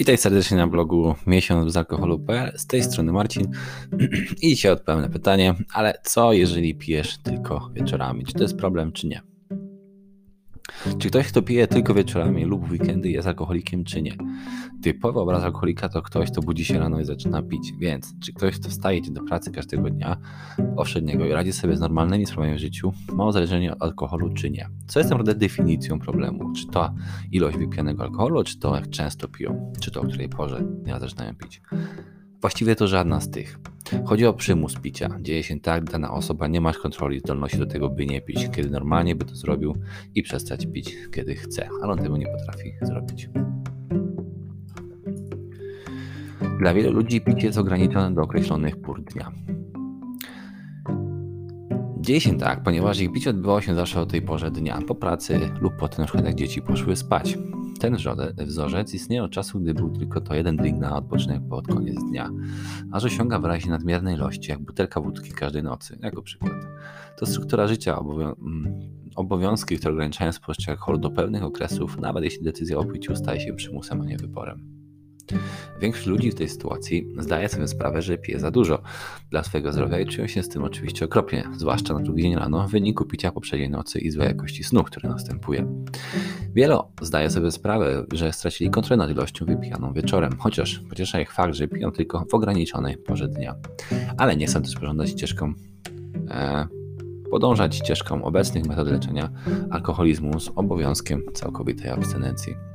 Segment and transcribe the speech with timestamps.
[0.00, 2.52] Witaj serdecznie na blogu miesiąc bez alkoholu.pl.
[2.58, 3.50] Z tej strony Marcin
[4.42, 8.24] i dzisiaj odpowiem na pytanie, ale co jeżeli pijesz tylko wieczorami?
[8.24, 9.29] Czy to jest problem, czy nie?
[10.98, 14.16] Czy ktoś, kto pije tylko wieczorami lub w weekendy jest alkoholikiem, czy nie?
[14.82, 17.72] Typowy obraz alkoholika to ktoś, kto budzi się rano i zaczyna pić.
[17.78, 20.16] Więc, czy ktoś, kto wstaje do pracy każdego dnia
[20.76, 24.68] powszedniego i radzi sobie z normalnymi sprawami w życiu, ma uzależnienie od alkoholu, czy nie?
[24.86, 26.52] Co jest naprawdę definicją problemu?
[26.52, 26.94] Czy to
[27.32, 29.72] ilość wypijanego alkoholu, czy to jak często piją?
[29.80, 31.62] Czy to o której porze dnia zaczynają pić?
[32.40, 33.58] Właściwie to żadna z tych.
[34.04, 35.08] Chodzi o przymus picia.
[35.20, 38.70] Dzieje się tak, dana osoba nie ma kontroli zdolności do tego, by nie pić, kiedy
[38.70, 39.74] normalnie by to zrobił
[40.14, 43.28] i przestać pić, kiedy chce, ale on tego nie potrafi zrobić.
[46.58, 49.32] Dla wielu ludzi picie jest ograniczone do określonych pór dnia.
[52.00, 55.40] Dzieje się tak, ponieważ ich picie odbywało się zawsze o tej porze dnia, po pracy
[55.60, 57.38] lub po tym, jak dzieci poszły spać.
[57.80, 57.96] Ten
[58.46, 62.30] wzorzec istnieje od czasu, gdy był tylko to jeden drink na odpoczynek pod koniec dnia,
[62.92, 66.52] aż osiąga w razie nadmiernej ilości, jak butelka wódki każdej nocy, jako przykład.
[67.18, 68.80] To struktura życia, mm,
[69.16, 73.52] obowiązki, które ograniczają spożycie alkoholu do pewnych okresów, nawet jeśli decyzja o piciu staje się
[73.52, 74.80] przymusem, a nie wyborem.
[75.80, 78.82] Większość ludzi w tej sytuacji zdaje sobie sprawę, że pije za dużo
[79.30, 82.68] dla swojego zdrowia i czują się z tym oczywiście okropnie, zwłaszcza na drugi dzień rano
[82.68, 85.66] w wyniku picia poprzedniej nocy i złej jakości snu, który następuje.
[86.54, 91.54] Wielo zdaje sobie sprawę, że stracili kontrolę nad ilością wypijaną wieczorem, chociaż pociesza ich fakt,
[91.54, 93.54] że piją tylko w ograniczonej porze dnia.
[94.16, 95.52] Ale nie chcą też pożądać ścieżką
[96.30, 96.66] e,
[97.30, 99.30] podążać ścieżką obecnych metod leczenia
[99.70, 102.69] alkoholizmu z obowiązkiem całkowitej abstynencji.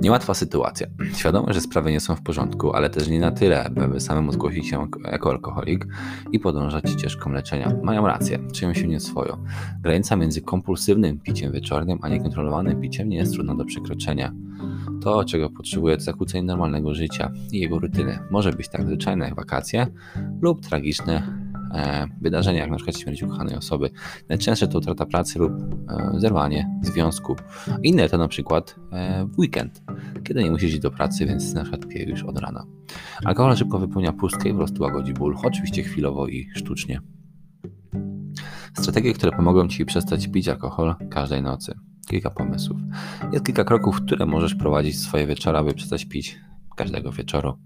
[0.00, 0.86] Niełatwa sytuacja.
[1.14, 4.68] Świadomość, że sprawy nie są w porządku, ale też nie na tyle, by samemu zgłosić
[4.68, 5.86] się jako alkoholik
[6.32, 7.72] i podążać ścieżką leczenia.
[7.82, 9.38] Mają rację, czują się nieswojo.
[9.82, 14.32] Granica między kompulsywnym piciem wieczornym, a niekontrolowanym piciem nie jest trudna do przekroczenia.
[15.02, 18.18] To, czego potrzebuje, to zakłócenie normalnego życia i jego rutyny.
[18.30, 19.86] Może być tak zwyczajne jak wakacje
[20.40, 23.90] lub tragiczne E, wydarzenia, jak na przykład śmierć ukochanej osoby.
[24.28, 27.36] Najczęstsze to utrata pracy lub e, zerwanie związku.
[27.82, 29.82] Inne to na przykład e, w weekend,
[30.24, 32.66] kiedy nie musisz iść do pracy, więc na przykład pije już od rana.
[33.24, 37.00] Alkohol szybko wypełnia pustkę i po prostu łagodzi ból, oczywiście chwilowo i sztucznie.
[38.78, 41.74] Strategie, które pomogą Ci przestać pić alkohol każdej nocy.
[42.08, 42.78] Kilka pomysłów.
[43.32, 46.40] Jest kilka kroków, które możesz prowadzić swoje wieczory, aby przestać pić
[46.76, 47.58] każdego wieczoru.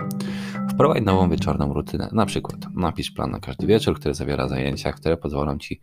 [0.80, 2.08] Wprowadź nową wieczorną rutynę.
[2.12, 5.80] Na przykład napisz plan na każdy wieczór, który zawiera zajęcia, które pozwolą Ci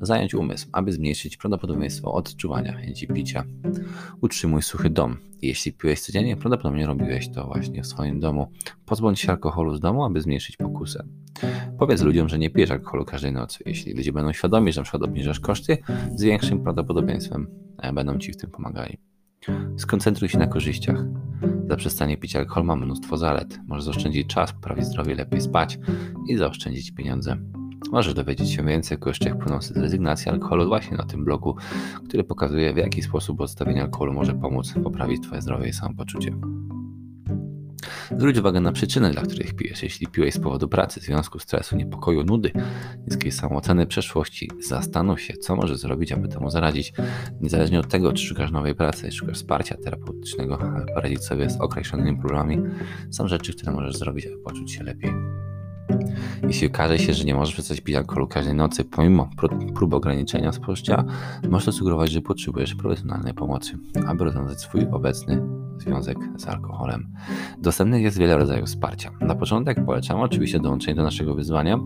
[0.00, 3.44] zająć umysł, aby zmniejszyć prawdopodobieństwo odczuwania chęci picia.
[4.20, 5.16] Utrzymuj suchy dom.
[5.42, 8.50] Jeśli piłeś codziennie, prawdopodobnie robiłeś to właśnie w swoim domu.
[8.84, 11.04] Pozbądź się alkoholu z domu, aby zmniejszyć pokusę.
[11.78, 13.58] Powiedz ludziom, że nie pijesz alkoholu każdej nocy.
[13.66, 15.78] Jeśli ludzie będą świadomi, że przykład obniżasz koszty,
[16.16, 17.46] z większym prawdopodobieństwem
[17.78, 18.98] e, będą Ci w tym pomagali.
[19.76, 21.04] Skoncentruj się na korzyściach.
[21.68, 23.58] Zaprzestanie picia alkohol ma mnóstwo zalet.
[23.66, 25.78] Możesz zaoszczędzić czas, poprawić zdrowie, lepiej spać
[26.28, 27.36] i zaoszczędzić pieniądze.
[27.92, 31.56] Możesz dowiedzieć się więcej o korzyściach płynących z rezygnacji alkoholu właśnie na tym blogu,
[32.08, 36.32] który pokazuje w jaki sposób odstawienie alkoholu może pomóc poprawić Twoje zdrowie i samopoczucie.
[38.10, 39.82] Zwróć uwagę na przyczyny, dla których pijesz.
[39.82, 42.52] Jeśli piłeś z powodu pracy, związku, stresu, niepokoju, nudy,
[43.06, 46.92] niskiej samooceny, przeszłości, zastanów się, co możesz zrobić, aby temu zaradzić.
[47.40, 52.18] Niezależnie od tego, czy szukasz nowej pracy, szukasz wsparcia terapeutycznego, aby poradzić sobie z określonymi
[52.18, 52.58] problemami,
[53.10, 55.10] są rzeczy, które możesz zrobić, aby poczuć się lepiej.
[56.42, 59.30] Jeśli okaże się, że nie możesz przestać pić alkoholu każdej nocy, pomimo
[59.74, 61.04] prób ograniczenia spożycia,
[61.50, 67.12] możesz sugerować, że potrzebujesz profesjonalnej pomocy, aby rozwiązać swój obecny związek z alkoholem.
[67.58, 69.10] Dostępnych jest wiele rodzajów wsparcia.
[69.20, 71.78] Na początek polecam oczywiście dołączenie do naszego wyzwania,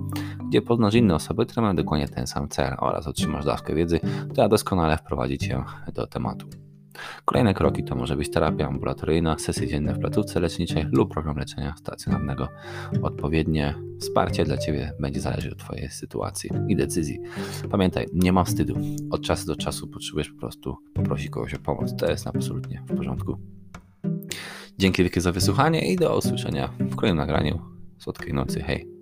[0.49, 4.49] gdzie poznasz inne osoby, które mają dokładnie ten sam cel oraz otrzymasz dawkę wiedzy, która
[4.49, 5.65] doskonale wprowadzi Cię
[5.95, 6.47] do tematu.
[7.25, 11.75] Kolejne kroki to może być terapia ambulatoryjna, sesje dzienne w placówce leczniczej lub program leczenia
[11.77, 12.49] stacjonarnego.
[13.03, 17.21] Odpowiednie wsparcie dla Ciebie będzie zależeć od Twojej sytuacji i decyzji.
[17.71, 18.77] Pamiętaj, nie ma wstydu.
[19.11, 21.97] Od czasu do czasu potrzebujesz po prostu poprosić kogoś o pomoc.
[21.97, 23.60] To jest absolutnie w porządku.
[24.81, 27.61] Dzięki wielkie za wysłuchanie i do usłyszenia w kolejnym nagraniu.
[27.99, 28.63] Słodkiej nocy.
[28.63, 29.00] Hej.